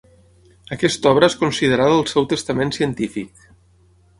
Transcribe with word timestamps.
Aquesta 0.75 1.11
obra 1.15 1.29
és 1.31 1.35
considerada 1.43 1.99
el 1.99 2.03
seu 2.15 2.27
testament 2.33 2.73
científic. 2.79 3.49